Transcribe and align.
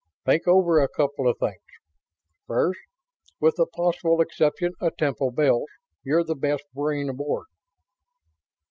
"Think 0.25 0.47
over 0.47 0.79
a 0.79 0.87
couple 0.89 1.27
of 1.27 1.37
things. 1.37 1.61
First, 2.47 2.79
with 3.39 3.57
the 3.57 3.67
possible 3.67 4.19
exception 4.19 4.71
of 4.81 4.97
Temple 4.97 5.29
Bells, 5.29 5.69
you're 6.03 6.23
the 6.23 6.33
best 6.33 6.63
brain 6.73 7.07
aboard." 7.07 7.45